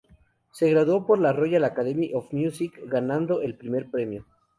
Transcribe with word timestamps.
Se 0.49 0.67
graduó 0.71 1.05
por 1.05 1.19
la 1.19 1.31
Royal 1.31 1.63
Academy 1.63 2.09
of 2.15 2.33
Music, 2.33 2.71
ganando 2.87 3.43
el 3.43 3.55
primer 3.55 3.85
premio. 3.91 4.25